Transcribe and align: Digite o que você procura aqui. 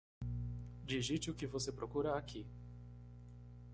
Digite 0.83 1.29
o 1.29 1.33
que 1.35 1.45
você 1.45 1.71
procura 1.71 2.17
aqui. 2.17 2.47